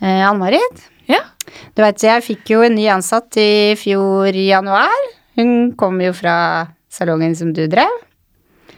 [0.00, 1.20] Eh, Ann-Marit, Ja.
[1.74, 4.92] du veit, jeg fikk jo en ny ansatt i fjor i januar.
[5.36, 7.88] Hun kom jo fra salongen som du drev.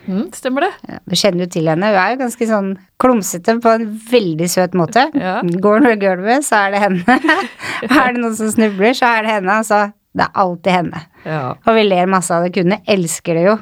[0.08, 0.72] Mm, stemmer det.
[0.88, 1.90] Ja, Du kjenner jo til henne.
[1.92, 5.10] Hun er jo ganske sånn klumsete på en veldig søt måte.
[5.14, 5.40] Ja.
[5.42, 7.18] Går hun over gulvet, så er det henne.
[7.82, 9.58] er det noen som snubler, så er det henne.
[9.60, 11.02] Altså, det er alltid henne.
[11.26, 11.42] Ja.
[11.66, 12.54] Og vi ler masse av det.
[12.56, 13.58] Kundene elsker det jo.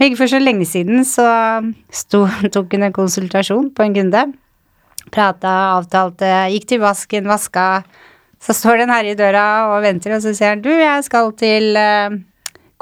[0.00, 1.26] Og ikke for så lenge siden så
[1.92, 2.24] sto,
[2.54, 4.24] tok hun en konsultasjon på en kunde.
[5.10, 7.66] Prata, avtalte, gikk til vasken, vaska.
[8.42, 11.06] Så står det en herre i døra og venter, og så sier han du, jeg
[11.06, 12.14] skal til uh,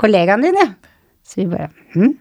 [0.01, 0.75] kollegaen din, jeg.
[1.27, 2.17] Så vi bare hm?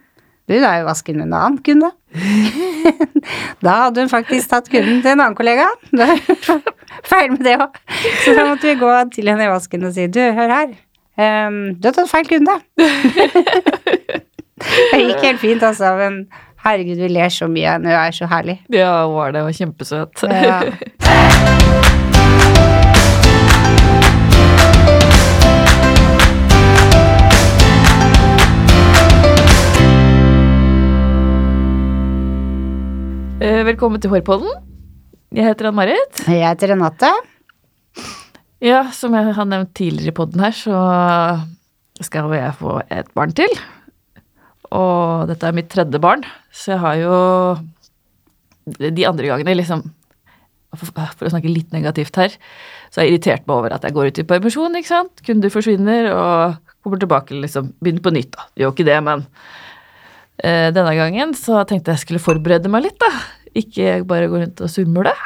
[0.50, 1.92] Da er jo vasken med en annen kunde.
[3.66, 5.68] da hadde hun faktisk tatt kunden til en annen kollega.
[7.10, 7.78] Ferdig med det òg.
[8.24, 10.74] Så da måtte vi gå til henne i vasken og si du, hør her.
[11.22, 12.56] um, du har tatt feil kunde.
[14.90, 16.24] det gikk helt fint, altså, men
[16.70, 17.78] herregud, vi ler så mye.
[17.80, 18.60] Hun er så herlig.
[18.74, 19.44] ja, var det.
[19.50, 20.26] Var kjempesøt.
[20.30, 20.62] Ja.
[33.40, 34.50] Eh, Velkommen til Hårpodden.
[35.32, 36.24] Jeg heter Ann-Marit.
[36.28, 37.10] Jeg heter Renate.
[38.60, 40.76] Ja, som jeg har nevnt tidligere i podden her, så
[42.04, 43.54] skal jeg få et barn til.
[44.76, 47.16] Og dette er mitt tredje barn, så jeg har jo
[48.70, 49.88] de andre gangene liksom
[50.78, 52.36] For å snakke litt negativt her,
[52.94, 55.24] så har jeg irritert meg over at jeg går ut i permisjon, ikke sant.
[55.26, 57.72] Kunder forsvinner og kommer tilbake, liksom.
[57.82, 58.46] Begynner på nytt, da.
[58.62, 59.24] Gjør ikke det, men
[60.46, 63.10] eh, denne gangen så tenkte jeg skulle forberede meg litt, da.
[63.58, 65.16] Ikke bare gå rundt og surmule.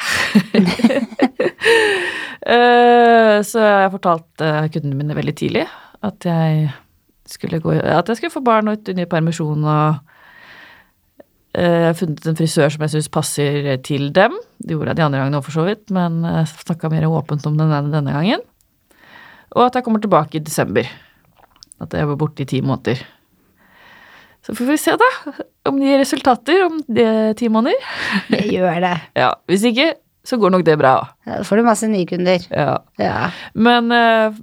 [2.44, 5.62] Eh, så jeg fortalte kundene mine veldig tidlig
[6.04, 6.66] at jeg
[7.32, 10.02] skulle, gå, at jeg skulle få barn og ut under permisjon og
[11.54, 14.34] jeg har funnet en frisør som jeg syns passer til dem.
[14.58, 17.45] Det gjorde jeg de andre gangene òg, for så vidt, men jeg snakka mer åpent
[17.45, 18.42] om den denne, gangen.
[19.54, 20.88] Og at jeg kommer tilbake i desember.
[21.84, 23.04] At jeg var borte i ti måneder.
[24.44, 25.10] Så får vi se, da,
[25.70, 27.86] om det gir resultater om det ti måneder.
[28.33, 28.95] Det gjør det.
[29.22, 29.94] Ja, Hvis ikke,
[30.26, 30.95] så går nok det bra.
[31.27, 32.44] Da får du masse nye kunder.
[32.50, 32.80] Ja.
[33.00, 33.30] Ja.
[33.54, 34.36] Men eh,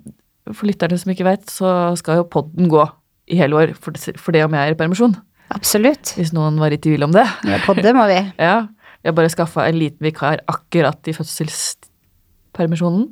[0.52, 2.86] for lytterne som ikke vet, så skal jo podden gå
[3.30, 5.18] i hele år for det om jeg er i permisjon.
[5.50, 6.14] Absolutt.
[6.18, 7.26] Hvis noen var i tvil om det.
[7.48, 8.20] Ja, podde må vi.
[8.50, 8.68] Ja,
[9.00, 13.06] Vi har bare skaffa en liten vikar akkurat i fødselspermisjonen.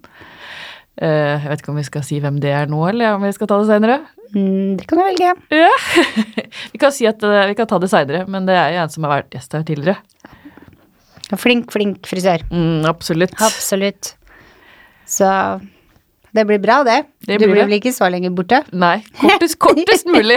[0.98, 3.32] Eh, jeg vet ikke om vi skal si hvem det er nå, eller om vi
[3.37, 3.98] skal ta det seinere.
[4.34, 5.32] Mm, det kan du velge.
[5.54, 5.71] Ja.
[6.75, 8.93] vi kan si at eh, vi kan ta det seinere, men det er jo en
[8.93, 9.98] som har vært gjest her tidligere.
[11.38, 12.44] Flink, flink frisør.
[12.53, 13.34] Mm, absolutt.
[13.44, 14.15] Absolutt.
[15.09, 15.28] Så
[16.37, 16.99] det blir bra, det.
[17.25, 18.61] Det du blir blir vel ikke så lenge borte?
[18.77, 20.37] Nei, kortest, kortest mulig.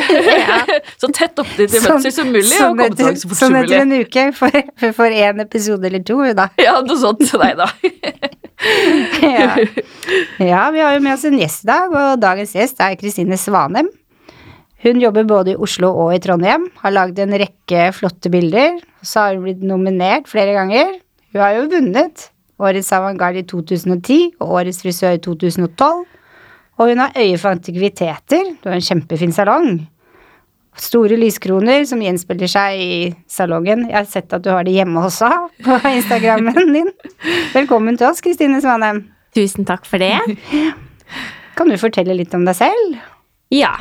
[1.02, 3.96] så tett opp til mønster som mulig, og komme så fort som sånn etter en
[4.00, 4.60] uke, for,
[4.96, 6.48] for en episode eller to, da.
[6.62, 7.26] Ja, noe sånt.
[7.42, 7.70] Nei da.
[8.62, 9.56] Ja.
[10.38, 13.34] ja, vi har jo med oss en gjest i dag, og dagens gjest er Kristine
[13.42, 13.90] Svanem.
[14.86, 18.78] Hun jobber både i Oslo og i Trondheim, har lagd en rekke flotte bilder.
[19.02, 20.94] Så har hun blitt nominert flere ganger.
[21.34, 22.28] Hun har jo vunnet
[22.62, 26.04] Årets avantgarde i 2010 og Årets frisør i 2012.
[26.80, 28.54] Og hun har øye for antikviteter.
[28.62, 29.82] Du har en kjempefin salong.
[30.80, 32.92] Store lyskroner som gjenspeiler seg i
[33.30, 33.88] salongen.
[33.90, 35.30] Jeg har sett at du har det hjemme også,
[35.66, 36.92] på Instagrammen din.
[37.54, 39.04] Velkommen til oss, Kristine Svanem.
[39.36, 40.16] Tusen takk for det.
[41.58, 43.02] Kan du fortelle litt om deg selv?
[43.52, 43.76] Ja.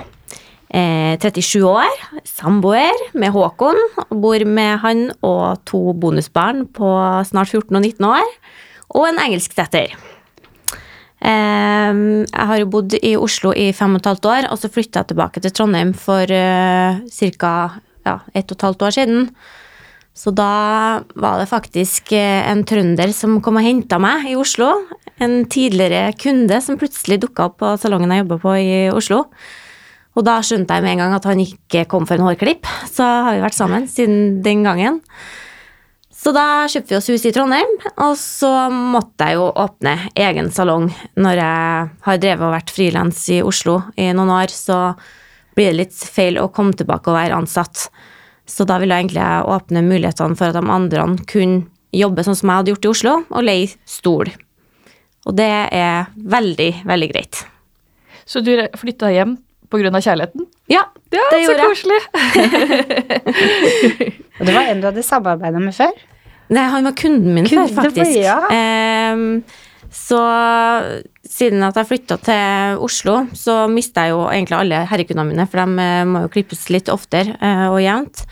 [0.71, 1.95] Eh, 37 år,
[2.27, 3.79] samboer med Håkon.
[4.11, 6.91] Bor med han og to bonusbarn på
[7.27, 8.35] snart 14 og 19 år.
[8.97, 9.95] Og en engelsksetter.
[11.21, 14.73] Eh, jeg har jo bodd i Oslo i fem og et halvt år, og så
[14.73, 17.01] flytta jeg tilbake til Trondheim for eh,
[17.39, 17.55] ca.
[18.07, 19.27] Ja, ett og et halvt år siden.
[20.17, 24.73] Så da var det faktisk eh, en trønder som kom og henta meg i Oslo.
[25.21, 29.27] En tidligere kunde som plutselig dukka opp på salongen jeg jobba på i Oslo.
[30.19, 32.67] Og da skjønte jeg med en gang at han ikke kom for en hårklipp.
[32.91, 34.99] Så har vi vært sammen siden den gangen.
[36.21, 37.71] Så da kjøpte vi oss hus i Trondheim,
[38.05, 40.91] og så måtte jeg jo åpne egen salong.
[41.17, 44.93] Når jeg har drevet og vært frilans i Oslo i noen år, så
[45.57, 47.87] blir det litt feil å komme tilbake og være ansatt.
[48.45, 49.25] Så da ville jeg egentlig
[49.55, 51.65] åpne mulighetene for at de andre kunne
[51.97, 54.29] jobbe sånn som jeg hadde gjort i Oslo, og leie stol.
[55.25, 57.47] Og det er veldig, veldig greit.
[58.29, 59.39] Så du flytta hjem
[59.71, 60.45] av kjærligheten?
[60.69, 61.77] Ja, Ja, det gjorde jeg.
[61.77, 62.01] Så koselig.
[64.41, 65.95] Og det var en du hadde samarbeida med før?
[66.51, 68.17] Nei, han var kunden min Kunde, før, faktisk.
[68.25, 68.39] ja.
[69.15, 69.43] um,
[69.91, 70.21] så
[71.27, 75.63] siden at jeg flytta til Oslo, så mista jeg jo egentlig alle herrekundene mine, for
[75.63, 78.23] de eh, må jo klippes litt oftere uh, og jevnt.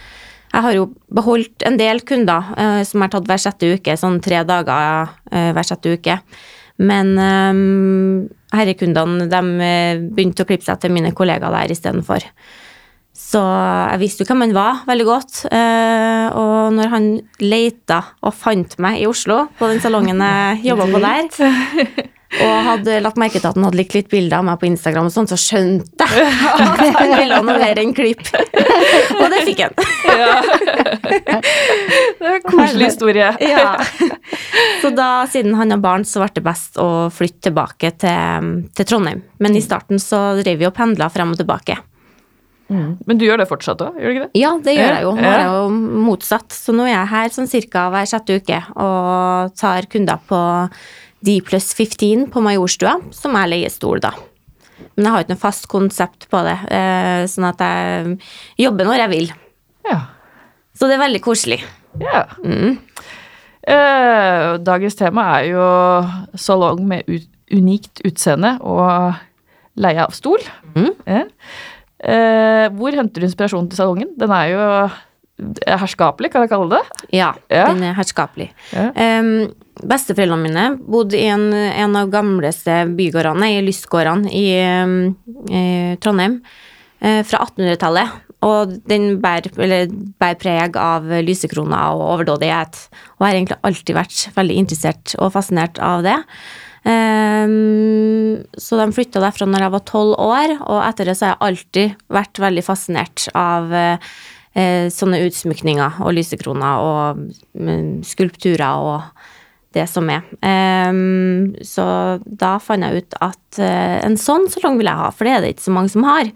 [0.48, 0.84] Jeg Jeg har jo
[1.14, 5.66] beholdt en del kunder uh, som har tatt hver sjette uke, sånn tre dager hver
[5.66, 6.18] sjette uke.
[6.78, 9.68] Men um, herrekundene de
[10.14, 12.24] begynte å klippe seg til mine kollegaer der istedenfor.
[13.28, 15.42] Så jeg visste jo hvem han var veldig godt.
[15.52, 17.08] eh, og når han
[17.42, 21.28] leita og fant meg i Oslo, på den salongen jeg jobba på der,
[22.44, 25.10] og hadde lagt merke til at han hadde likt litt bilder av meg på Instagram,
[25.10, 26.24] og sånn, så skjønte jeg
[26.64, 28.24] at han ville mer enn klipp.
[29.18, 29.76] og det fikk han.
[31.28, 33.28] Det er en koselig historie.
[33.44, 33.76] Ja.
[34.80, 38.88] Så da, siden han har barn, så ble det best å flytte tilbake til, til
[38.88, 39.20] Trondheim.
[39.40, 41.76] Men i starten så drev vi og pendla frem og tilbake.
[42.68, 44.40] Men du gjør det fortsatt òg, gjør du ikke det?
[44.40, 45.12] Ja, det gjør jeg jo.
[45.16, 45.68] Nå er jeg jo
[46.08, 46.52] motsatt.
[46.52, 50.40] Så nå er jeg her sånn cirka hver sjette uke og tar kunder på
[51.24, 54.12] D pluss 15 på Majorstua, som er leiestol, da.
[54.94, 58.18] Men jeg har ikke noe fast konsept på det, eh, sånn at jeg
[58.66, 59.32] jobber når jeg vil.
[59.88, 60.00] Ja.
[60.76, 61.62] Så det er veldig koselig.
[62.02, 62.26] ja.
[62.44, 62.78] Mm.
[63.68, 65.64] Eh, dagens tema er jo
[66.40, 67.08] salong med
[67.52, 69.18] unikt utseende og
[69.76, 70.40] leie av stol.
[70.74, 70.94] Mm.
[71.04, 71.24] Ja.
[71.98, 74.12] Eh, hvor henter du inspirasjon til salongen?
[74.18, 74.66] Den er jo
[75.66, 77.08] herskapelig, kan jeg kalle det.
[77.14, 77.66] Ja, Ja.
[77.72, 78.50] den er herskapelig.
[78.72, 78.90] Ja.
[79.20, 84.46] Um, Besteforeldrene mine bodde i en, en av gamleste bygårdene, i lystgårdene i,
[85.54, 86.40] i Trondheim,
[87.00, 88.16] eh, fra 1800-tallet.
[88.42, 89.50] Og den bærer,
[90.18, 92.80] bærer preg av lysekroner og overdådighet.
[93.18, 96.16] Og har egentlig alltid vært veldig interessert og fascinert av det.
[96.86, 101.34] Um, så de flytta derfra når jeg var tolv år, og etter det så har
[101.34, 107.26] jeg alltid vært veldig fascinert av eh, sånne utsmykninger og lysekroner og
[107.58, 109.26] mm, skulpturer og
[109.76, 110.24] det som er.
[110.42, 111.84] Ehm, så
[112.24, 115.44] da fant jeg ut at eh, en sånn salong vil jeg ha, for det er
[115.44, 116.30] det ikke så mange som har.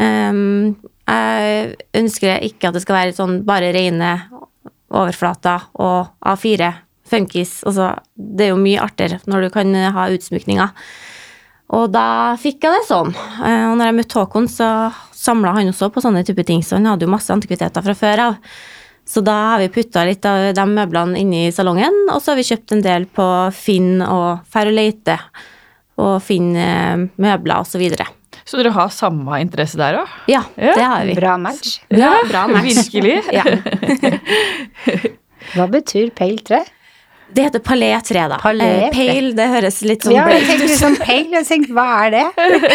[0.00, 0.76] Ehm,
[1.10, 4.12] jeg ønsker ikke at det skal være sånn bare rene
[4.90, 6.70] overflater og A4
[7.10, 7.60] funkis.
[7.68, 10.72] Altså, det er jo mye artigere når du kan ha utsmykninger.
[11.70, 12.04] Og da
[12.40, 13.12] fikk jeg det sånn.
[13.14, 14.68] Eh, Og når jeg møtte Håkon, så
[15.14, 18.22] samla han også på sånne type ting, så han hadde jo masse antikviteter fra før
[18.24, 18.38] av.
[19.10, 22.38] Så da har vi putta litt av de møblene inne i salongen, og så har
[22.40, 25.16] vi kjøpt en del på Finn og Fær og Leite
[26.00, 28.06] og Finn eh, møbler og så videre.
[28.46, 30.12] Så dere har samme interesse der òg?
[30.30, 31.14] Ja, Ja, det har vi.
[31.18, 31.78] Bra match.
[31.90, 32.90] Ja, bra match.
[32.90, 33.20] Virkelig.
[33.34, 33.44] Ja.
[35.54, 36.62] Hva betyr tre?
[37.34, 38.38] Det heter palé 3, da.
[38.42, 40.64] Palé Eh, Pale, det høres litt sånn Ja, tenkte ut.
[40.70, 42.24] liksom pale, jeg tenkte hva er det?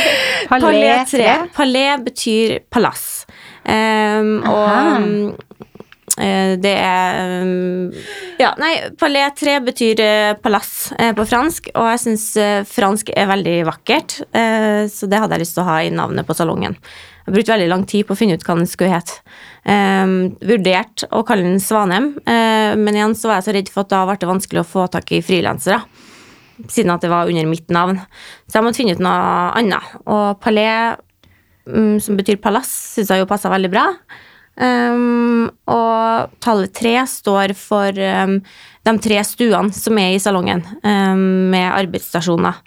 [0.51, 1.33] Palé 3.
[1.55, 3.25] Palé betyr palass.
[3.65, 5.41] Um, og
[6.21, 7.89] eh, det er um,
[8.39, 12.27] Ja, nei, Palais 3 betyr eh, palass eh, på fransk, og jeg syns
[12.69, 14.19] fransk er veldig vakkert,
[14.93, 16.77] så det hadde jeg lyst til å ha i navnet på salongen.
[17.25, 19.15] Jeg har brukt veldig lang tid på å finne ut hva den skulle hete.
[19.65, 23.81] Um, vurdert å kalle den Svanheim, eh, men igjen så var jeg så redd for
[23.81, 25.81] at da ble det vanskelig å få tak i frilansere
[26.71, 27.99] siden at det var under mitt navn.
[28.47, 29.95] Så jeg måtte finne ut noe annet.
[30.05, 31.01] Og palais,
[31.65, 33.89] um, som betyr palass, syns jeg jo passa veldig bra.
[34.55, 38.37] Um, og tallet tre står for um,
[38.87, 42.61] de tre stuene som er i salongen, um, med arbeidsstasjoner.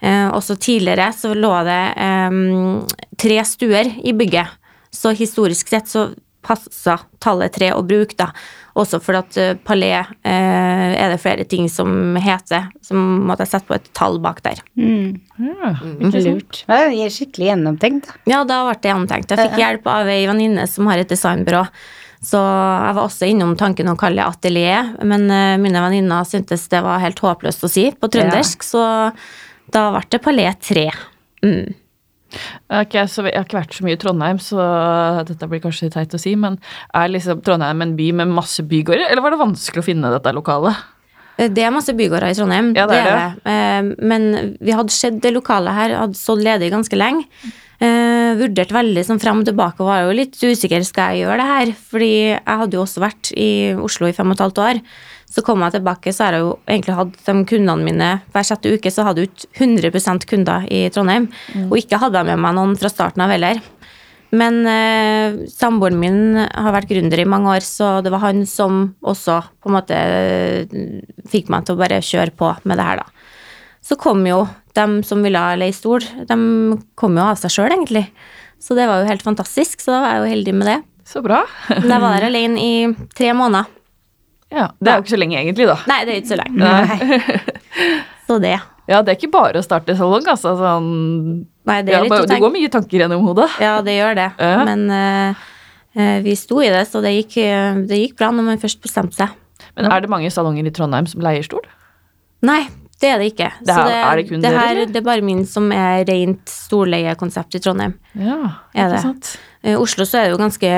[0.00, 1.82] Uh, også tidligere så lå det
[3.20, 4.48] tre stuer i bygget,
[4.90, 6.08] så historisk sett så
[6.40, 8.30] passa tallet tre å bruke, da.
[8.80, 13.52] Også fordi at uh, palais uh, er det flere ting som heter, så måtte jeg
[13.52, 14.62] sette på et tall bak der.
[14.78, 16.62] Mm, Ja, lurt.
[16.66, 18.08] Ja, Det er skikkelig gjennomtenkt.
[18.08, 18.20] da.
[18.32, 19.34] Ja, da ble det gjennomtenkt.
[19.34, 21.66] Jeg fikk hjelp av ei venninne som har et designbyrå.
[22.20, 26.66] Så jeg var også innom tanken å kalle det atelier, men eh, mine venninner syntes
[26.68, 28.82] det var helt håpløst å si på trøndersk, så
[29.74, 30.86] da ble det palet 3.
[31.46, 31.76] Mm.
[32.30, 34.64] Så, jeg har ikke vært så mye i Trondheim, så
[35.26, 36.60] dette blir kanskje teit å si, men
[36.94, 40.34] er liksom Trondheim en by med masse bygårder, eller var det vanskelig å finne dette
[40.36, 40.84] lokalet?
[41.40, 43.96] Eh, Det er masse bygårder i Trondheim, Ja, det er det.
[43.98, 47.26] Men vi hadde sett det lokalet her, hadde stått ledig ganske lenge.
[47.80, 51.38] Uh, vurderte veldig sånn frem og tilbake og var jo litt usikker skal jeg gjøre
[51.40, 51.70] det her.
[51.88, 54.80] Fordi jeg hadde jo også vært i Oslo i fem og et halvt år.
[55.30, 58.72] Så kom jeg tilbake, så har jeg jo egentlig hatt de kundene mine hver sjette
[58.74, 61.28] uke, så hadde jeg ikke 100% kunder i Trondheim.
[61.68, 63.60] Og ikke hadde jeg med meg noen fra starten av heller.
[64.30, 68.92] Men eh, samboeren min har vært gründer i mange år, så det var han som
[69.02, 70.76] også på en måte eh,
[71.30, 73.08] fikk meg til å bare kjøre på med det her, da.
[73.82, 74.44] Så kom jo
[74.78, 76.38] dem som ville ha leie stol, de
[77.00, 78.04] kom jo av seg sjøl, egentlig.
[78.60, 80.78] Så det var jo helt fantastisk, så da var jeg jo heldig med det.
[81.10, 81.40] Så bra.
[81.72, 83.79] Men jeg var der alene i tre måneder.
[84.50, 85.76] Ja, Det er jo ikke så lenge egentlig, da.
[85.86, 87.54] Nei, det er ikke så lenge.
[88.30, 88.56] Så det.
[88.90, 90.52] Ja, det er ikke bare å starte salong, altså.
[90.58, 90.90] Sånn,
[91.66, 93.48] Nei, det ja, bare- det går mye tanker gjennom hodet.
[93.62, 94.28] Ja, det gjør det.
[94.38, 94.64] Ja.
[94.64, 95.36] Men
[95.90, 98.78] Eh, Vi sto i det, så det gikk, eh, det gikk bra når man først
[98.80, 99.32] bestemte seg.
[99.74, 101.64] Men er det mange salonger i Trondheim som leier stol?
[102.46, 102.68] Nei,
[103.00, 103.50] det er det ikke.
[103.64, 106.50] Det Så det, er det kun det, her, det er bare min som er rent
[106.52, 107.94] storleiekonsept i Trondheim.
[108.14, 108.36] Ja,
[108.74, 109.00] Er ikke det?
[109.06, 109.30] sant?
[109.64, 110.70] I Oslo så er det jo ganske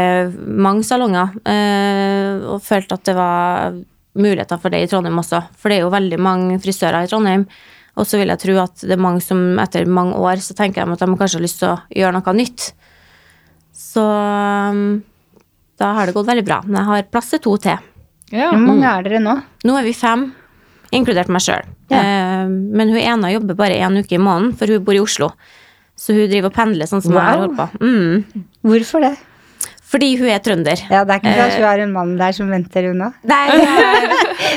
[0.67, 3.77] mange salonger, eh, og følte at det var
[4.19, 5.43] muligheter for det i Trondheim også.
[5.59, 7.47] For det er jo veldig mange frisører i Trondheim,
[7.97, 10.85] og så vil jeg tro at det er mange som etter mange år så tenker
[10.87, 12.71] de at de kanskje har lyst til å gjøre noe nytt.
[13.77, 15.03] Så um,
[15.81, 16.61] da har det gått veldig bra.
[16.65, 17.77] Men jeg har plass til to til.
[18.33, 18.49] Ja.
[18.49, 19.35] Hvor mange er dere nå?
[19.69, 20.31] Nå er vi fem,
[20.93, 21.65] inkludert meg sjøl.
[21.93, 22.03] Ja.
[22.49, 25.33] Men hun ene jobber bare én uke i måneden, for hun bor i Oslo.
[25.99, 27.47] Så hun driver og pendler sånn som jeg har Wow.
[27.47, 27.67] holdt på.
[27.85, 28.47] Mm.
[28.65, 29.13] Hvorfor det?
[29.93, 30.81] Fordi hun er trønder.
[30.89, 31.45] Ja, Det er ikke Eh.
[31.45, 33.11] at hun har en mann der som venter unna?
[33.29, 33.59] Nei,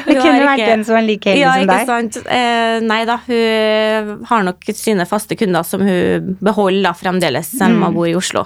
[0.08, 1.86] det, kunne vært en som er like heldig ja, som ikke.
[1.86, 2.18] Sant?
[2.25, 7.84] Eh, nei da, hun har nok sine faste kunder som hun beholder fremdeles, selv om
[7.89, 8.46] hun bor i Oslo.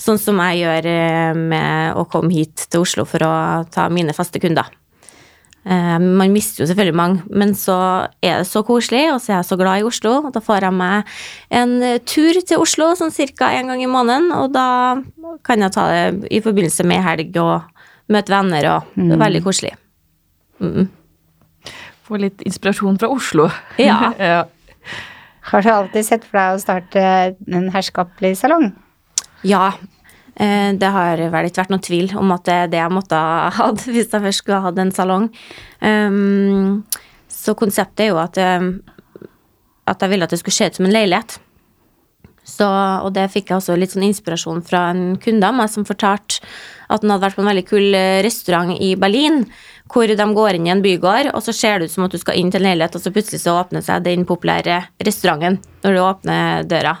[0.00, 3.34] Sånn som jeg gjør eh, med å komme hit til Oslo for å
[3.70, 4.64] ta mine faste kunder.
[5.62, 7.76] Eh, man mister jo selvfølgelig mange, men så
[8.22, 10.16] er det så koselig, og så er jeg så glad i Oslo.
[10.26, 11.12] og Da får jeg meg
[11.50, 11.76] en
[12.06, 14.98] tur til Oslo sånn cirka en gang i måneden, og da
[15.46, 17.62] kan jeg ta det i forbindelse med helg og
[18.12, 19.72] møte venner, og det er veldig koselig.
[20.62, 20.90] Mm.
[22.02, 23.48] Få litt inspirasjon fra Oslo.
[23.78, 24.12] Ja.
[24.18, 24.42] ja.
[25.52, 27.02] Har du alltid sett for deg å starte
[27.50, 28.72] en herskapelig salong?
[29.46, 29.72] Ja,
[30.42, 33.50] det har vel ikke vært noen tvil om at det er det jeg måtte ha
[33.60, 35.28] hatt hvis jeg først skulle ha hatt en salong.
[35.78, 36.82] Um,
[37.30, 38.74] så konseptet er jo at, um,
[39.86, 41.38] at jeg ville at det skulle se ut som en leilighet.
[42.42, 45.86] Så, og det fikk jeg også litt sånn inspirasjon fra en kunde av meg som
[45.86, 46.42] fortalte
[46.92, 49.44] at han hadde vært på en veldig kul eh, restaurant i Berlin,
[49.92, 52.18] hvor de går inn i en bygård, og så ser det ut som at du
[52.20, 55.94] skal inn til en leilighet, og så plutselig så åpner seg den populære restauranten når
[55.94, 56.96] du åpner døra.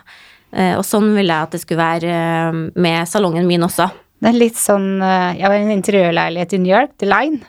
[0.52, 3.88] Eh, Og sånn ville jeg at det skulle være eh, med salongen min også.
[4.22, 7.40] Det er litt sånn eh, Jeg var i en interiørleilighet i New York, The Line.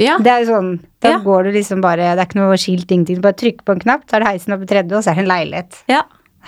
[0.00, 0.70] Ja, Det er jo sånn,
[1.02, 1.18] Da Ja.
[1.18, 3.16] går du liksom bare Det er ikke noe skilt, ingenting.
[3.16, 5.10] Du bare trykker på en knapp, så er det heisen opp i tredje, og så
[5.10, 5.82] er det en leilighet.
[5.88, 6.02] ja.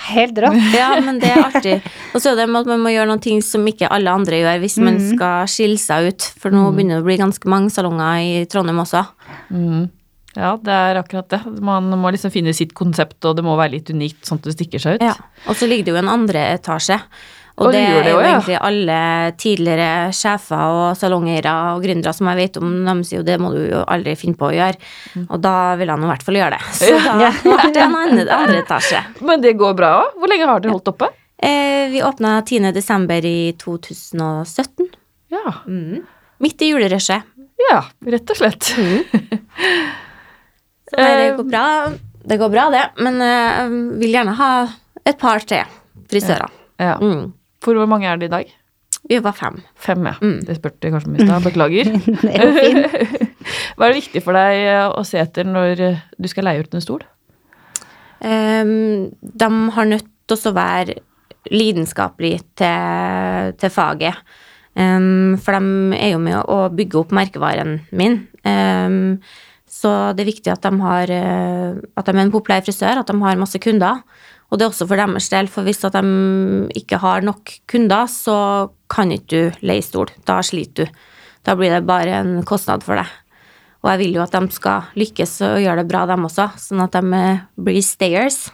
[0.08, 0.56] Helt rått.
[0.72, 1.74] ja, men det er artig.
[2.14, 4.38] Og så er det med at man må gjøre noen ting som ikke alle andre
[4.40, 6.22] gjør hvis man skal skille seg ut.
[6.40, 9.02] For nå begynner det å bli ganske mange salonger i Trondheim også.
[9.52, 9.90] Mm.
[10.36, 11.42] Ja, det er akkurat det.
[11.60, 14.54] Man må liksom finne sitt konsept, og det må være litt unikt, sånn at det
[14.56, 15.04] stikker seg ut.
[15.04, 15.14] Ja.
[15.48, 16.96] Og så ligger det jo en andre etasje.
[17.52, 18.30] Og, Og det det, er jo også, ja.
[18.32, 18.98] egentlig alle
[19.36, 23.50] tidligere sjefer og salongeiere og gründere som jeg vet om, de sier jo det må
[23.52, 24.80] du jo aldri finne på å gjøre.
[25.26, 26.70] Og da vil han i hvert fall gjøre det.
[26.80, 29.02] Så da ble det en andre, andre etasje.
[29.20, 30.16] Men det går bra òg.
[30.16, 31.10] Hvor lenge har dere holdt oppe?
[31.42, 32.72] Eh, vi åpna 10.
[32.72, 34.88] desember i 2017.
[35.36, 35.58] Ja.
[36.42, 37.28] Midt i julerushet.
[37.68, 38.72] ja, rett og slett.
[40.92, 41.66] Så det Eh, går bra,
[42.28, 42.86] det går bra det.
[43.00, 44.50] Men eh, jeg vil gjerne ha
[45.08, 45.78] et par til
[46.12, 46.50] frisører.
[46.78, 46.98] Ja.
[47.00, 47.32] Mm.
[47.62, 48.50] For hvor mange er det i dag?
[49.08, 49.58] Vi var fem.
[49.74, 50.14] Fem, ja.
[50.22, 50.42] Mm.
[50.46, 51.46] Det spurte jeg kanskje om i stad.
[51.46, 51.90] Beklager.
[52.22, 53.32] Det er jo fint.
[53.76, 56.62] Hva er det viktig for deg eh, å se etter når eh, du skal leie
[56.62, 57.02] ut en stol?
[58.22, 61.00] Um, de har nødt til å være
[61.50, 64.20] lidenskapelige til, til faget.
[64.78, 68.20] Um, for de er jo med å bygge opp merkevaren min.
[68.46, 69.18] Um,
[69.82, 73.10] så det er viktig at de, har, eh, at de er en populær frisør, at
[73.10, 74.02] de har masse kunder.
[74.52, 78.06] Og det er også for deres del, for hvis at de ikke har nok kunder,
[78.10, 78.36] så
[78.92, 80.12] kan ikke du leie stol.
[80.28, 81.02] Da sliter du.
[81.42, 83.10] Da blir det bare en kostnad for deg.
[83.82, 86.84] Og jeg vil jo at de skal lykkes og gjøre det bra, dem også, sånn
[86.84, 88.44] at de eh, blir stayers.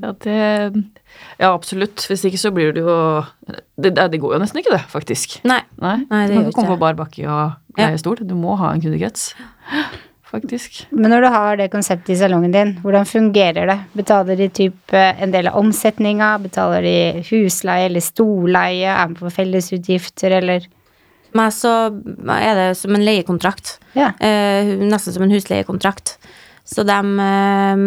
[0.00, 0.36] Ja, det
[1.38, 2.06] Ja, absolutt.
[2.08, 3.24] Hvis ikke så blir det jo
[3.76, 5.38] Det, det det går jo nesten ikke, det, faktisk.
[5.44, 5.60] Nei.
[5.76, 8.22] Nei, Nei, det du kan gjør ikke komme på bar bakke og leie stol.
[8.24, 9.34] Du må ha en kundekrets.
[10.26, 10.80] Faktisk.
[10.90, 13.76] Men når du har det konseptet i salongen din, hvordan fungerer det?
[13.94, 16.32] Betaler de typ eh, en del av omsetninga?
[16.42, 16.96] Betaler de
[17.28, 18.90] husleie eller storleie?
[18.90, 20.66] Er med på fellesutgifter, eller?
[21.36, 21.72] Men så
[22.34, 23.76] er det som en leiekontrakt.
[23.94, 24.10] Ja.
[24.18, 26.16] Eh, nesten som en husleiekontrakt.
[26.66, 26.98] Så de
[27.30, 27.86] eh,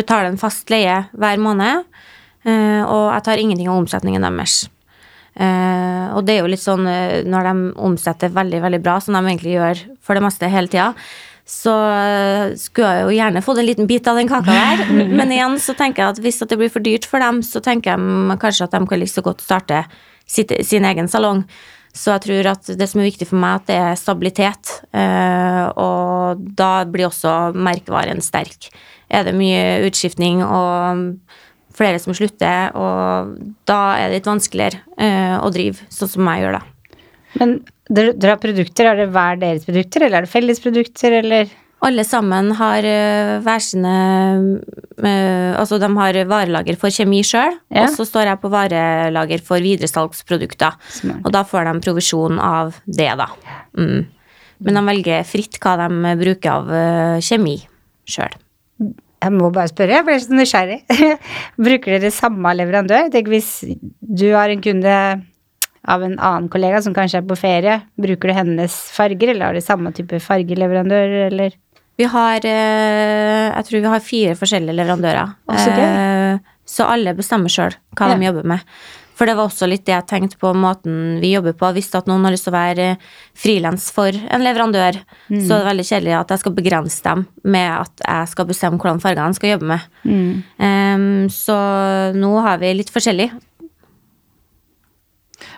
[0.00, 1.84] betaler en fast leie hver måned,
[2.48, 4.62] eh, og jeg tar ingenting av omsetningen deres.
[5.34, 7.56] Eh, og det er jo litt sånn uh, når de
[7.86, 10.90] omsetter veldig, veldig bra, som de egentlig gjør for det meste hele tida,
[11.50, 14.84] så uh, skulle jeg jo gjerne fått en liten bit av den kaka der.
[15.18, 17.62] Men igjen så tenker jeg at hvis at det blir for dyrt for dem, så
[17.64, 19.84] tenker jeg kanskje at de kan like så godt starte
[20.26, 21.44] sitt, sin egen salong.
[21.96, 24.76] Så jeg tror at det som er viktig for meg, at det er stabilitet.
[24.94, 28.68] og da blir også merkevaren sterk.
[29.10, 31.18] Er det mye utskiftning og
[31.76, 33.34] flere som slutter, og
[33.68, 37.00] da er det litt vanskeligere uh, å drive sånn som jeg gjør, da.
[37.38, 37.56] Men
[37.90, 41.50] dere, dere har produkter, er det hver deres produkter, eller er det fellesprodukter, eller?
[41.80, 43.92] Alle sammen har eh, hver sine
[45.00, 47.86] eh, Altså, de har varelager for kjemi sjøl, Ja.
[47.86, 50.76] og så står jeg på varelager for videresalgsprodukter.
[50.92, 51.22] Smart.
[51.24, 53.30] Og da får de provisjon av det, da.
[53.78, 54.04] Mm.
[54.60, 57.56] Men de velger fritt hva de bruker av kjemi
[58.04, 58.36] sjøl.
[59.20, 60.78] Jeg må bare spørre, jeg ble så nysgjerrig.
[61.66, 63.10] Bruker dere samme leverandør?
[63.12, 63.50] Tenk hvis
[64.00, 64.94] du har en kunde
[65.90, 69.56] av en annen kollega som kanskje er på ferie, bruker du hennes farger, eller har
[69.56, 71.56] du samme type fargeleverandør, eller?
[72.00, 75.34] Vi har eh, Jeg tror vi har fire forskjellige leverandører.
[75.48, 75.74] Å, så.
[75.84, 76.38] Eh,
[76.70, 78.16] så alle bestemmer sjøl hva Ja.
[78.16, 78.60] de jobber med.
[79.20, 81.68] For det var også litt det jeg tenkte på måten vi jobber på.
[81.76, 82.86] Hvis at noen har lyst til å være
[83.36, 84.96] frilans for en leverandør,
[85.28, 85.42] Mm.
[85.44, 88.78] så er det veldig kjedelig at jeg skal begrense dem med at jeg skal bestemme
[88.80, 89.80] hvordan farger de skal jobbe med.
[90.08, 90.32] Mm.
[90.56, 91.58] Um, så
[92.16, 93.28] nå har vi litt forskjellig.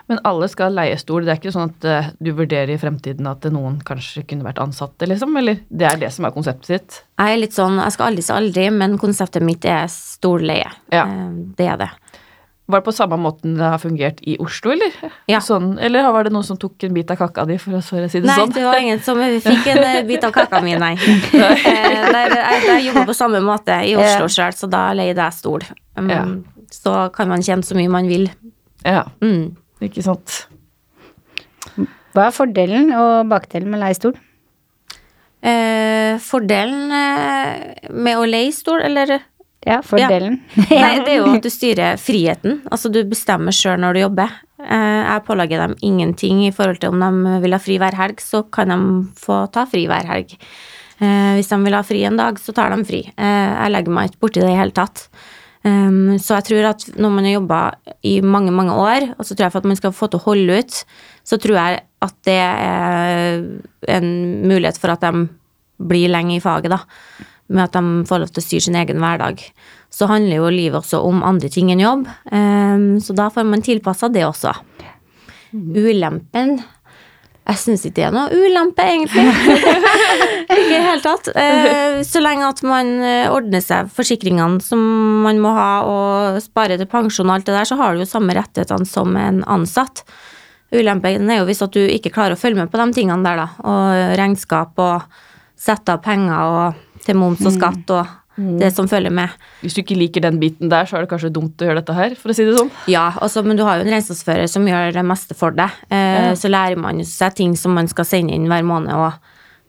[0.07, 1.23] Men alle skal leie stol.
[1.23, 4.59] Det er ikke sånn at eh, du vurderer i fremtiden at noen kanskje kunne vært
[4.59, 5.35] ansatte, liksom?
[5.39, 6.97] Eller det er det som er konseptet sitt?
[7.19, 10.67] Jeg er litt sånn, jeg skal aldri si aldri, men konseptet mitt er stolleie.
[10.91, 11.05] Ja.
[11.55, 11.89] Det er det.
[12.65, 14.93] Var det på samme måten det har fungert i Oslo, eller?
[15.27, 15.41] Ja.
[15.43, 17.97] Sånn, eller var det noen som tok en bit av kaka di, for å si
[17.99, 18.53] det Nei, sånn?
[18.55, 20.93] det var ingen som fikk en eh, bit av kaka mi, nei.
[21.33, 21.57] nei.
[21.59, 25.65] der, jeg, jeg jobber på samme måte i Oslo sjøl, så da leide jeg stol.
[25.99, 26.23] Um, Ja.
[26.73, 28.29] Så kan man tjene så mye man vil.
[28.87, 29.51] Ja, Mm.
[29.83, 30.45] ikke sant.
[32.15, 34.15] Hva er fordelen og bakdelen med leiestol?
[35.43, 39.17] Eh, fordelen eh, med å leie stol, eller
[39.65, 40.41] Ja, fordelen.
[40.69, 42.61] Nei, det er jo at du styrer friheten.
[42.71, 44.33] Altså, du bestemmer sjøl når du jobber.
[44.63, 48.23] Eh, jeg pålegger dem ingenting i forhold til om de vil ha fri hver helg,
[48.23, 48.79] så kan de
[49.19, 50.35] få ta fri hver helg.
[50.99, 53.05] Eh, hvis de vil ha fri en dag, så tar de fri.
[53.15, 55.07] Eh, jeg legger meg ikke borti det i hele tatt.
[55.63, 57.59] Um, så jeg tror at når man har jobba
[58.03, 60.25] i mange, mange år, og så tror jeg for at man skal få til å
[60.25, 60.79] holde ut,
[61.23, 63.45] så tror jeg at det er
[63.95, 64.09] en
[64.43, 65.29] mulighet for at de
[65.79, 66.81] blir lenge i faget, da.
[67.53, 69.41] Med at de får lov til å styre sin egen hverdag.
[69.93, 73.61] Så handler jo livet også om andre ting enn jobb, um, så da får man
[73.61, 74.55] tilpassa det også.
[75.53, 76.55] Ulempen
[77.43, 79.25] Jeg syns ikke det er noe ulempe, egentlig.
[80.55, 81.27] ikke i det hele tatt.
[81.35, 84.79] Eh, Så lenge at man eh, ordner seg forsikringene som
[85.25, 88.07] man må ha, og sparer til pensjon og alt det der, så har du jo
[88.09, 90.05] samme rettighetene som en ansatt.
[90.73, 93.43] Ulempen er jo hvis at du ikke klarer å følge med på de tingene der,
[93.43, 93.49] da.
[93.67, 95.19] Og regnskap og
[95.59, 98.19] sette av penger og til moms og skatt og
[98.57, 99.29] det som følger med.
[99.61, 101.93] Hvis du ikke liker den biten der, så er det kanskje dumt å gjøre dette
[101.93, 102.71] her, for å si det sånn.
[102.89, 105.69] Ja, også, men du har jo en regnskapsfører som gjør det meste for deg.
[105.93, 106.33] Eh, Ja.
[106.39, 108.89] Så lærer man seg ting som man skal sende inn hver måned.
[108.89, 109.13] Og,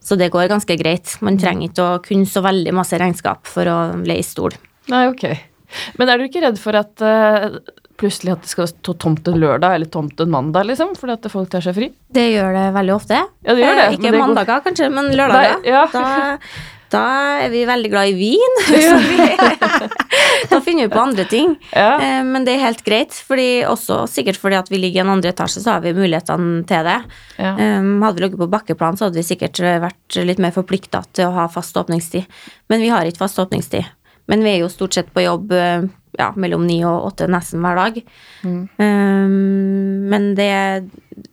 [0.00, 1.12] så det går ganske greit.
[1.20, 4.56] Man trenger ikke å kunne så veldig masse regnskap for å leie stol.
[4.88, 5.28] Nei, ok.
[5.98, 7.58] Men er du ikke redd for at uh,
[8.00, 11.28] plutselig at det skal stå tomt en lørdag eller tomt en mandag, liksom, fordi at
[11.32, 11.88] folk tar seg fri?
[12.14, 13.20] Det gjør det veldig ofte.
[13.44, 15.60] Ja, det gjør det, Eh, ikke det går- kanskje, men lørdager.
[15.60, 15.84] Nei, ja.
[15.92, 16.38] Da,
[16.94, 17.04] da
[17.44, 18.60] er vi veldig glad i vin.
[18.74, 18.98] Ja.
[20.50, 21.54] da finner vi på andre ting.
[21.72, 21.96] Ja.
[22.02, 25.12] Eh, Men det er helt greit, fordi også sikkert fordi at vi ligger i en
[25.16, 26.96] andre etasje, så har vi mulighetene til det.
[27.38, 27.52] Ja.
[27.58, 31.28] Um, hadde vi ligget på bakkeplan, så hadde vi sikkert vært litt mer forplikta til
[31.28, 32.26] å ha fast åpningstid.
[32.72, 33.86] Men vi har ikke fast åpningstid.
[34.30, 35.84] Men vi er jo stort sett på jobb eh,
[36.18, 37.98] ja, mellom ni og åtte nesten hver dag.
[38.44, 40.52] Um, men det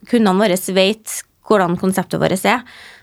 [0.10, 2.62] Kundene våre vet hvordan konseptet vårt er,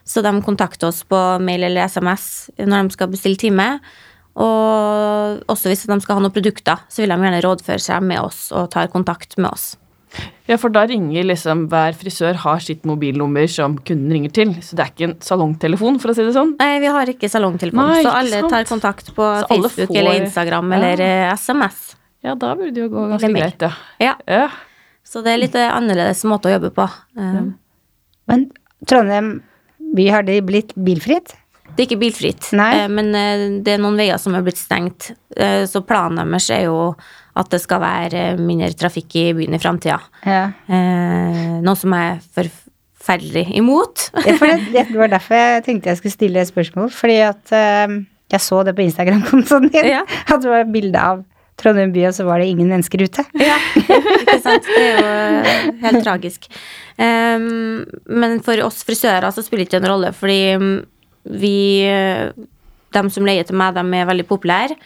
[0.09, 3.81] så de kontakter oss på mail eller SMS når de skal bestille time.
[4.39, 8.21] Og også hvis de skal ha noen produkter, så vil de gjerne rådføre seg med
[8.23, 9.73] oss og tar kontakt med oss.
[10.49, 14.79] Ja, for da ringer liksom hver frisør har sitt mobilnummer som kunden ringer til, så
[14.79, 16.55] det er ikke en salongtelefon, for å si det sånn.
[16.63, 18.55] Nei, vi har ikke salongtelefon, Nei, så alle sant.
[18.55, 20.79] tar kontakt på Så Facebook får- eller Instagram Ja.
[20.79, 21.83] eller eh, SMS.
[22.25, 23.73] Ja, da burde det jo gå ganske greit, ja.
[24.01, 24.49] Ja, Ja.
[25.05, 26.89] så det er litt eh, annerledes måte å jobbe på.
[27.19, 27.53] Eh,
[28.29, 28.49] Men
[28.89, 29.39] Trondheim
[29.97, 31.35] by, har det blitt bilfritt?
[31.79, 32.73] Det er ikke bilfritt, Nei.
[32.75, 36.49] eh, men eh, det er noen veier som er blitt stengt, eh, så planen deres
[36.55, 36.79] er jo
[37.39, 40.01] at det skal være mindre trafikk i byen i framtida.
[40.27, 40.49] Ja.
[41.63, 44.09] Noe som er forferdelig imot.
[44.75, 46.91] Det, var derfor jeg tenkte jeg skulle stille et spørsmål.
[46.91, 49.87] Fordi at jeg så det på Instagram-kontoen din.
[49.87, 50.03] Ja.
[50.27, 51.23] At det var bilde av
[51.59, 53.25] Trondheim by, og så var det ingen mennesker ute.
[53.49, 54.69] Ja, ikke sant.
[54.69, 56.47] Det er jo eh, helt tragisk.
[56.99, 60.79] Um, men for oss frisører så spiller det ikke en rolle, fordi mm,
[61.39, 62.31] vi eh,
[62.95, 64.79] De som leier til meg, de er veldig populære,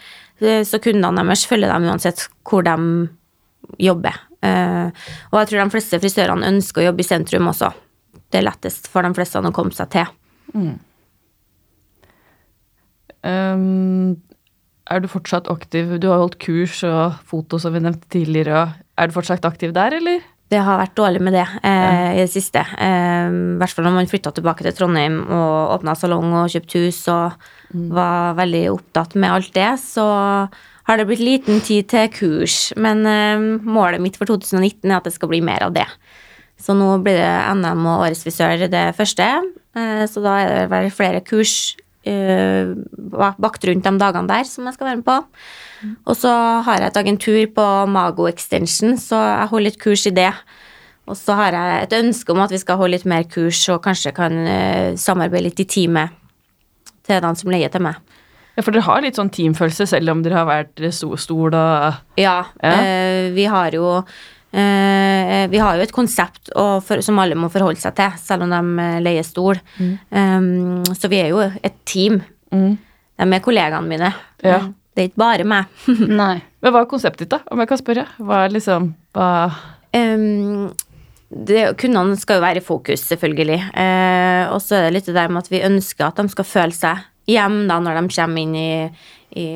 [0.43, 2.77] eh, så kundene deres følger dem uansett hvor de
[3.79, 4.17] jobber.
[4.43, 4.91] Uh,
[5.31, 7.69] og jeg tror de fleste frisørene ønsker å jobbe i sentrum også.
[8.27, 10.09] Det er lettest for de fleste å komme seg til.
[13.23, 14.17] Um,
[14.93, 15.97] er du fortsatt aktiv?
[16.01, 18.67] Du har holdt kurs og foto, som vi nevnte tidligere.
[18.97, 20.21] Er du fortsatt aktiv der, eller?
[20.53, 22.61] Det har vært dårlig med det eh, i det siste.
[22.61, 26.75] Eh, I hvert fall når man flytta tilbake til Trondheim og åpna salong og kjøpt
[26.77, 27.47] hus og
[27.93, 30.05] var veldig opptatt med alt det, så
[30.83, 32.57] har det blitt liten tid til kurs.
[32.77, 35.87] Men eh, målet mitt for 2019 er at det skal bli mer av det.
[36.61, 39.29] Så nå blir det NM og Årets frisør det første.
[39.73, 41.73] Eh, så da er det vel flere kurs
[42.05, 45.17] bak- bakt rundt de dagene der som jeg skal være med på.
[46.07, 46.31] Og så
[46.63, 50.31] har jeg et agentur på Mago Extension, så jeg holder et kurs i det.
[51.07, 53.81] Og så har jeg et ønske om at vi skal holde litt mer kurs, og
[53.83, 56.09] kanskje kan uh, samarbeide litt i teamet
[57.03, 57.97] til den som leier til meg.
[58.55, 61.63] Ja, For dere har litt sånn teamfølelse, selv om dere har vært stor, stor da?
[62.21, 62.77] Ja, Ja.
[62.79, 64.03] Uh, vi har jo
[64.53, 68.85] vi har jo et konsept for, som alle må forholde seg til, selv om de
[68.85, 69.57] eh, leier stol.
[69.79, 72.21] Um, så vi er jo et team.
[72.53, 72.73] mm.
[73.23, 74.09] De er kollegaene mine.
[74.43, 74.59] Ja.
[74.93, 75.69] Det er ikke bare meg.
[76.21, 76.35] Nei.
[76.61, 78.07] Men hva er konseptet ditt, da, om jeg kan spørre?
[78.21, 79.29] Hva er liksom hva
[79.93, 80.71] Um,
[81.29, 83.59] det, kundene skal jo være i fokus, selvfølgelig.
[83.77, 86.47] Eh, og så er det litt det der med at vi ønsker at de skal
[86.47, 88.71] føle seg hjemme da, når de kommer inn i,
[89.35, 89.47] i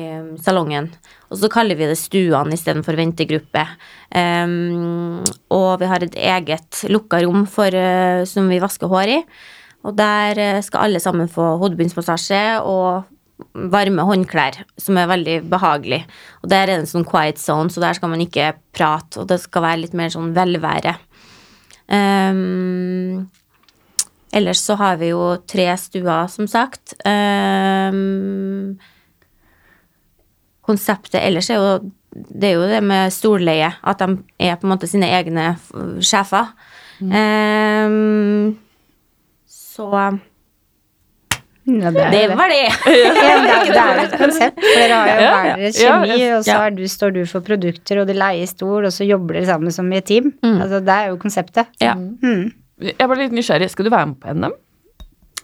[0.42, 0.90] salongen.
[1.28, 3.64] Og så kaller vi det stuene istedenfor ventegruppe.
[4.10, 5.20] Um,
[5.54, 9.20] og vi har et eget lukka rom for, uh, som vi vasker hår i.
[9.86, 13.06] Og der eh, skal alle sammen få hodebunnsmassasje og
[13.70, 16.00] varme håndklær, som er veldig behagelig.
[16.42, 19.28] Og der er det en sånn quiet zone, så der skal man ikke prate, og
[19.30, 20.96] det skal være litt mer sånn velvære.
[21.88, 23.28] Um,
[24.34, 26.98] ellers så har vi jo tre stuer, som sagt.
[27.08, 28.76] Ehm,
[30.68, 31.72] konseptet ellers er jo
[32.12, 35.50] det er jo det med storleie, at de er på en måte sine egne
[36.00, 36.48] sjefer.
[36.48, 36.54] sjefer.
[36.98, 38.56] Um,
[39.46, 39.90] så
[41.68, 42.62] Ja, det, er det var det.
[42.88, 44.56] Ja, det, er, det er et konsept.
[44.56, 46.30] For dere har jo Ja, hver deres ja, kjemi, ja.
[46.38, 49.36] og så er du, står du for produkter, og du leier stol, og så jobber
[49.36, 50.32] dere sammen som i et team.
[50.42, 51.68] Altså, det er jo konseptet.
[51.84, 51.92] Ja.
[51.94, 52.48] Mm.
[52.88, 53.68] Jeg ble litt nysgjerrig.
[53.74, 54.56] Skal du være med på NM?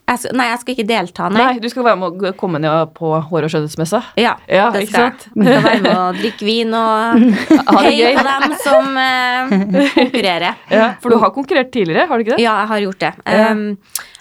[0.05, 1.40] Jeg skal, nei, jeg skal ikke delta, nei.
[1.40, 4.03] Nei, du skal være med å komme ned på hår- og skjønnhetsmessa.
[4.21, 5.31] Ja, Ja, det skal jeg.
[5.31, 7.25] Skal være med og drikke vin og
[7.81, 9.55] heie på dem som eh,
[9.97, 10.61] konkurrerer.
[10.69, 12.45] Ja, for du har konkurrert tidligere, har du ikke det?
[12.45, 13.12] Ja, jeg har gjort det.
[13.25, 13.67] Um,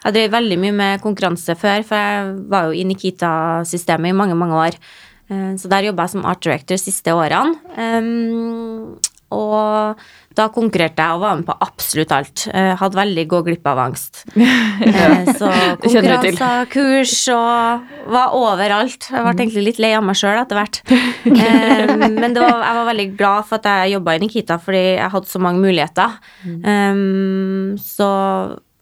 [0.06, 4.39] jeg drev veldig mye med konkurranse før, for jeg var jo i Nikita-systemet i mange,
[4.39, 4.80] mange år.
[5.28, 7.60] Uh, så der jobba jeg som art director de siste årene.
[7.76, 8.96] Um,
[9.34, 10.00] og
[10.38, 12.46] da konkurrerte jeg og var med på absolutt alt.
[12.50, 14.24] Uh, hadde veldig gå glipp av angst.
[14.84, 15.48] Uh, så
[15.80, 19.06] konkurranser, kurs og var overalt.
[19.08, 20.80] Jeg ble egentlig litt lei av meg sjøl etter hvert.
[20.89, 24.84] Um, men det var, jeg var veldig glad for at jeg jobba i Nikita, fordi
[24.98, 26.17] jeg hadde så mange muligheter.
[26.43, 28.10] Um, så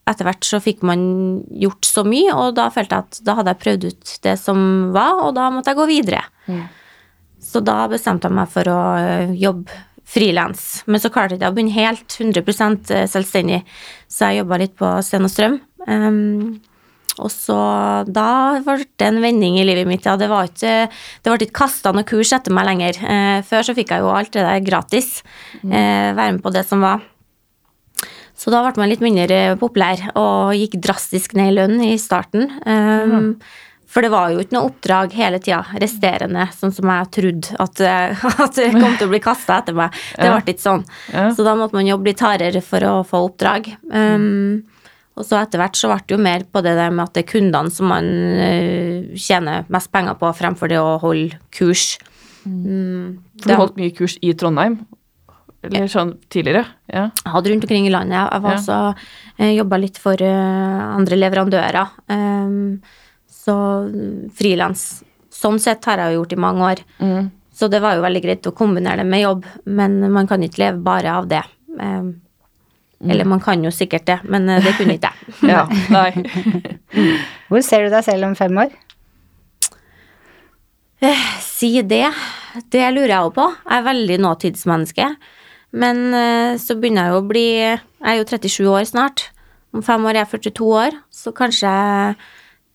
[0.10, 1.04] etter hvert så fikk man
[1.64, 4.66] gjort så mye, og da følte jeg at da hadde jeg prøvd ut det som
[4.96, 6.24] var, og da måtte jeg gå videre.
[7.42, 8.82] Så da bestemte jeg meg for å
[9.38, 9.80] jobbe
[10.12, 10.82] frilans.
[10.91, 13.62] Men så klarte jeg ikke å begynne helt 100% selvstendig,
[14.12, 15.62] så jeg jobba litt på Sten og Strøm.
[15.88, 16.60] Um,
[17.19, 17.58] og så
[18.08, 20.06] da ble det en vending i livet mitt.
[20.08, 23.00] Ja, det var ikke Det ble ikke kasta noe kurs etter meg lenger.
[23.02, 25.21] Eh, før så fikk jeg jo alt det der gratis.
[25.62, 27.04] Eh, være med på det som var.
[28.38, 31.97] Så da ble man litt mindre eh, populær og gikk drastisk ned i lønn i
[32.02, 32.47] starten.
[32.65, 33.36] Um,
[33.92, 37.82] For det var jo ikke noe oppdrag hele tida resterende, sånn som jeg trodde at,
[37.84, 39.92] eh, at det kom til å bli kasta etter meg.
[40.16, 40.38] Det Ja.
[40.40, 40.86] ble ikke sånn.
[41.12, 41.26] Ja.
[41.36, 43.68] Så da måtte man jobbe litt hardere for å få oppdrag.
[43.92, 44.64] Um,
[45.20, 47.26] og så etter hvert så ble det jo mer på det der med at det
[47.26, 51.98] er kundene som man uh, tjener mest penger på, fremfor det å holde kurs.
[52.48, 54.80] Mm, For du holdt mye kurs i Trondheim?
[55.68, 56.64] Eller sånn tidligere?
[56.90, 57.10] Ja.
[57.22, 58.18] Jeg hadde rundt omkring i landet.
[58.32, 58.58] Jeg var Ja.
[58.58, 58.78] også
[59.38, 61.92] eh, jobba litt for uh, andre leverandører.
[62.10, 62.82] Um,
[63.42, 63.56] så
[64.38, 65.04] frilans.
[65.34, 66.82] Sånn sett har jeg jo gjort i mange år.
[67.02, 67.30] Mm.
[67.56, 70.64] Så det var jo veldig greit å kombinere det med jobb, men man kan ikke
[70.64, 71.44] leve bare av det.
[71.78, 72.14] Um,
[73.02, 75.36] Eller man kan jo sikkert det, men eh, det kunne ikke jeg.
[75.56, 75.66] ja.
[75.96, 77.10] Nei.
[77.50, 78.74] Hvor ser du deg selv om fem år?
[81.42, 82.08] Si det.
[82.70, 83.48] Det lurer jeg òg på.
[83.66, 85.08] Jeg er veldig nåtidsmenneske.
[85.82, 89.30] Men eh, så begynner jeg jo å bli Jeg er jo 37 år snart.
[89.74, 91.72] Om fem år er jeg 42 år, så kanskje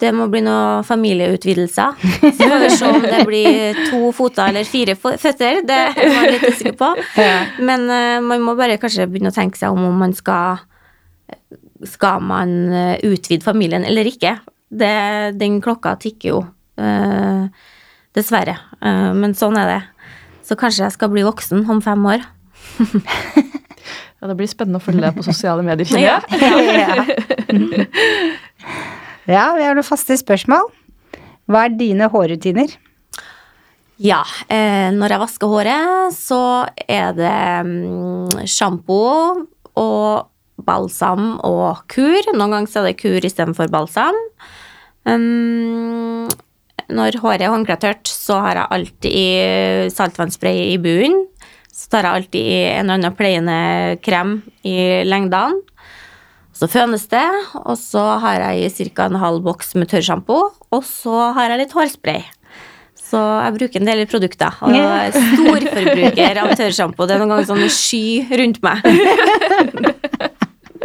[0.02, 1.94] det må bli noen familieutvidelser.
[2.20, 5.62] Så får vi se om det blir to foter eller fire føtter.
[5.64, 6.90] Det er man litt usikker på.
[7.68, 10.60] Men eh, man må bare kanskje begynne å tenke seg om om man skal
[11.88, 14.34] Skal man eh, utvide familien eller ikke?
[14.68, 14.92] Det,
[15.40, 16.38] den klokka tikker jo.
[16.76, 17.46] eh,
[18.16, 18.54] Dessverre.
[18.80, 19.80] Men sånn er det.
[20.48, 22.24] Så kanskje jeg skal bli voksen om fem år.
[24.16, 26.38] Ja, det blir spennende å følge deg på sosiale medier, kjenner jeg.
[26.88, 27.02] ja,
[29.26, 30.68] vi har noen faste spørsmål.
[31.50, 32.74] Hva er dine hårrutiner?
[34.02, 34.20] Ja,
[34.52, 36.40] eh, når jeg vasker håret, så
[36.84, 39.02] er det mm, sjampo
[39.76, 40.26] og
[40.66, 42.28] balsam og kur.
[42.34, 44.18] Noen ganger er det kur istedenfor balsam.
[45.06, 46.26] Um,
[46.92, 51.24] når håret er håndkletørt, så har jeg alltid saltvannspray i bunnen.
[51.72, 53.58] Så tar jeg alltid en eller annen pleiende
[54.04, 55.60] krem i lengdene.
[56.56, 57.26] Så fønes det,
[57.60, 59.10] og så har jeg i ca.
[59.10, 60.38] en halv boks med tørrsjampo,
[60.72, 62.24] og så har jeg litt hårspray.
[63.06, 64.56] Så jeg bruker en del produkter.
[64.66, 67.06] Og jeg er storforbruker av tørrsjampo.
[67.06, 68.82] Det er noen ganger sånn sky rundt meg.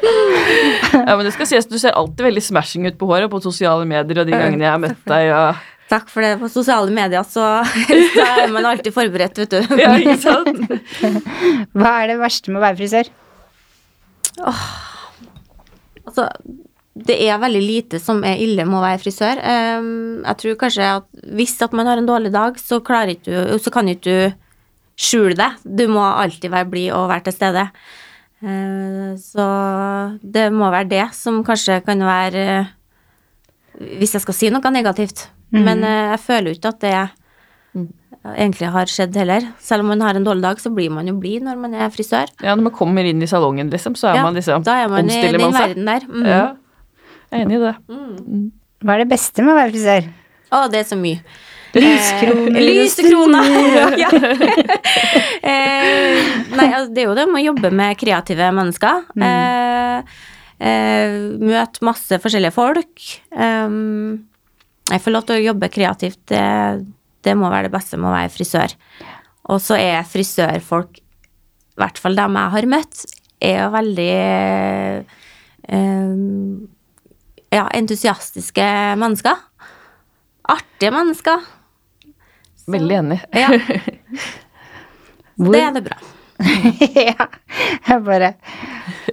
[0.01, 3.85] Ja, men det skal sies, Du ser alltid veldig smashing ut på håret på sosiale
[3.85, 5.25] medier og de gangene jeg har møtt deg.
[5.27, 5.43] Ja.
[5.91, 6.31] Takk for det.
[6.41, 7.43] På sosiale medier så,
[8.15, 9.75] så er man alltid forberedt, vet du.
[9.77, 10.63] Ja, ikke sant?
[11.75, 13.11] Hva er det verste med å være frisør?
[16.07, 16.27] Altså,
[16.91, 19.39] det er veldig lite som er ille med å være frisør.
[19.47, 23.73] Ehm, jeg tror kanskje at hvis at man har en dårlig dag, så, du, så
[23.73, 24.33] kan ikke du
[24.99, 25.51] skjule det.
[25.63, 27.67] Du må alltid være blid og være til stede.
[28.41, 29.47] Eh, så
[30.21, 32.69] det må være det som kanskje kan være eh,
[34.01, 35.29] Hvis jeg skal si noe negativt.
[35.51, 36.95] Men eh, jeg føler jo ikke at det
[38.21, 39.45] egentlig har skjedd heller.
[39.63, 41.91] Selv om man har en dårlig dag, så blir man jo blid når man er
[41.93, 42.29] frisør.
[42.41, 44.91] Ja, Når man kommer inn i salongen, liksom, så er Ja, man liksom da er
[44.91, 46.05] man i den man verden der.
[46.07, 46.25] Mm.
[46.25, 46.43] Ja,
[47.31, 47.75] jeg er enig i det.
[48.81, 50.11] Hva er det beste med å være frisør?
[50.51, 51.21] Å, det er så mye.
[51.71, 53.97] Lyskroner Eh, Lysekroner!
[54.03, 54.09] ja.
[55.47, 56.17] eh,
[56.51, 59.05] nei, altså, det er jo det med å jobbe med kreative mennesker.
[59.15, 60.17] Eh,
[60.59, 63.05] eh, møte masse forskjellige folk.
[63.31, 64.27] Um,
[64.91, 66.19] jeg får lov til å jobbe kreativt.
[66.27, 66.43] Det,
[67.25, 68.73] det må være det beste med å være frisør.
[69.51, 73.03] Og så er frisørfolk, i hvert fall dem jeg har møtt,
[73.41, 74.09] er jo veldig
[75.71, 76.35] eh,
[77.55, 78.67] ja, entusiastiske
[79.01, 79.39] mennesker.
[80.51, 81.45] Artige mennesker.
[82.71, 83.19] Veldig enig.
[83.33, 83.49] Ja,
[85.41, 85.97] Hvor- det er det bra.
[86.97, 87.25] ja,
[87.87, 88.31] jeg bare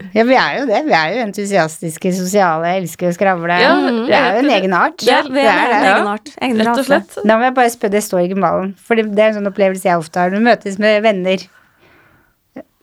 [0.17, 0.81] Ja, vi er jo det.
[0.87, 3.59] Vi er jo entusiastiske, sosiale, elsker å skravle.
[3.63, 3.73] Ja,
[4.09, 5.03] det er jo en egen art.
[5.07, 5.95] Ja, vi er en Ja.
[5.97, 6.33] egen art.
[6.41, 7.19] Egen Rett og slett.
[7.25, 8.75] Da må jeg bare spørre, det står i malen.
[8.79, 10.31] For det det er en sånn opplevelse jeg ofte har.
[10.35, 11.45] Du møtes med venner,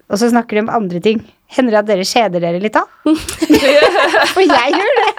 [0.06, 1.24] og så snakker de om andre ting.
[1.56, 2.84] Hender det at dere kjeder dere litt da?
[4.34, 5.10] For jeg gjør det.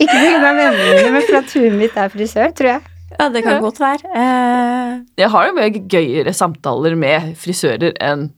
[0.00, 0.40] Ikke pga.
[0.40, 2.82] vennene mine, men fordi at huet mitt er frisør, tror jeg.
[3.18, 4.06] Ja, det kan godt være.
[4.16, 8.28] Eh, Jeg har jo mye gøyere samtaler med frisører enn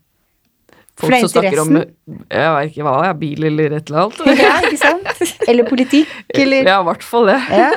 [1.00, 4.20] folk som snakker om jeg vet ikke hva, ja, bil eller et eller annet.
[4.42, 5.22] Ja, ikke sant?
[5.48, 7.38] Eller politikk, eller Ja, i hvert fall det.
[7.50, 7.70] Ja.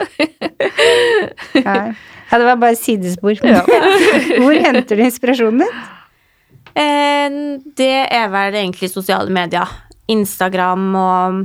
[1.65, 1.77] ja.
[2.25, 3.35] Ja, det var bare sidespor.
[3.45, 3.61] Ja.
[4.41, 5.75] Hvor henter du inspirasjonen din?
[6.75, 7.35] eh,
[7.77, 9.69] det er vel egentlig sosiale medier.
[10.11, 11.37] Instagram og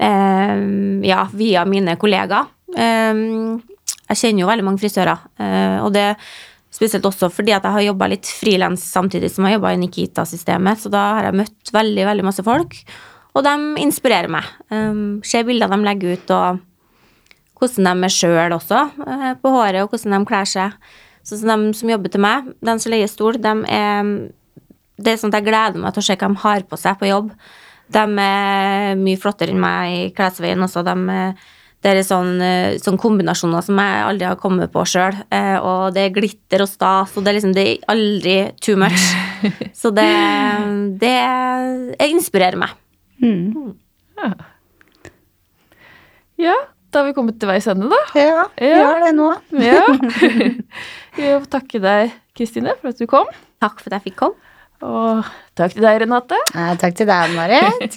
[0.00, 0.64] eh,
[1.06, 2.48] ja, via mine kollegaer.
[2.74, 3.22] Eh,
[4.08, 6.08] jeg kjenner jo veldig mange frisører, eh, og det
[6.74, 10.82] spesielt også fordi at jeg har jobba litt frilans samtidig som jeg jobba i Nikita-systemet,
[10.82, 12.76] så da har jeg møtt veldig, veldig masse folk,
[13.34, 14.46] og de inspirerer meg.
[14.70, 16.60] Um, ser bilder de legger ut, og
[17.58, 20.78] hvordan de er sjøl også, uh, på håret, og hvordan de kler seg.
[21.24, 24.14] Så de som jobber til meg, de som leier stol, de er
[24.94, 26.98] Det er sånn at jeg gleder meg til å se hva de har på seg
[27.00, 27.32] på jobb.
[27.90, 30.84] De er mye flottere enn meg i klesveien også.
[30.86, 31.32] De, er-
[31.84, 35.18] det er sånn, eh, sånn kombinasjoner som jeg aldri har kommet på sjøl.
[35.60, 39.04] Og det er glitter og stas, og det er liksom det er aldri too much.
[39.80, 40.08] Så det,
[41.02, 41.12] det
[42.08, 42.72] inspirerer meg.
[43.20, 43.74] Mm.
[46.40, 46.54] Ja,
[46.90, 48.00] da har vi kommet til veis ende, da.
[48.18, 48.86] Ja, vi Ja.
[48.88, 49.28] har det nå.
[49.60, 49.84] Ja.
[51.14, 53.28] Vi vil takke deg, Kristine, for at du kom.
[53.62, 54.40] Takk for at jeg fikk komme.
[54.84, 55.22] Og
[55.56, 56.34] takk til deg, Renate.
[56.56, 57.94] Ja, takk til deg, Marit.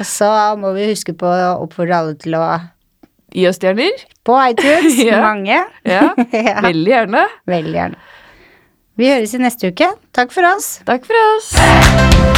[0.00, 2.46] Og så må vi huske på å oppfordre alle til å
[3.34, 4.04] Gi oss stjerner.
[4.24, 4.98] På iTunes.
[5.08, 5.20] Ja.
[5.20, 5.64] Mange.
[5.84, 6.14] Ja,
[6.62, 7.26] veldig gjerne.
[7.46, 8.00] veldig gjerne.
[8.98, 9.92] Vi høres i neste uke.
[10.16, 10.78] Takk for oss.
[10.88, 12.37] Takk for oss.